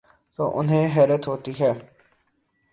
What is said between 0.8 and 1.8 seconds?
حیرت ہو تی ہے۔